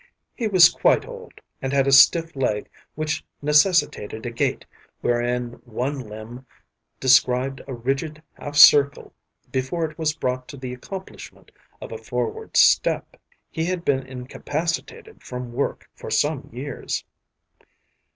He 0.33 0.47
was 0.47 0.67
quite 0.69 1.05
old, 1.07 1.33
and 1.61 1.71
had 1.71 1.85
a 1.85 1.91
stiff 1.91 2.35
leg 2.35 2.67
which 2.95 3.23
necessitated 3.39 4.25
a 4.25 4.31
gait 4.31 4.65
wherein 5.01 5.61
one 5.63 5.99
limb 5.99 6.47
described 6.99 7.61
a 7.67 7.75
rigid 7.75 8.23
half 8.33 8.55
circle 8.55 9.13
before 9.51 9.85
it 9.85 9.99
was 9.99 10.15
brought 10.15 10.47
to 10.47 10.57
the 10.57 10.73
accomplishment 10.73 11.51
of 11.79 11.91
a 11.91 11.99
forward 11.99 12.57
step. 12.57 13.15
He 13.51 13.65
had 13.65 13.85
been 13.85 14.01
incapacitated 14.07 15.21
from 15.21 15.53
work 15.53 15.87
for 15.93 16.09
some 16.09 16.49
years. 16.51 17.05